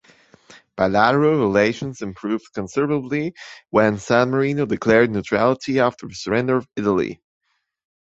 [0.77, 3.35] Bilateral relations improved considerably
[3.69, 7.21] when San Marino declared neutrality after the surrender of Italy.